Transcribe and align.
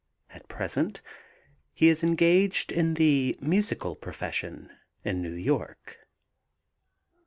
At 0.31 0.47
present 0.47 1.03
he 1.75 1.87
is 1.87 2.03
engaged 2.03 2.71
in 2.71 2.95
the 2.95 3.37
musical 3.39 3.95
profession 3.95 4.71
in 5.03 5.21
New 5.21 5.35
York. 5.35 6.07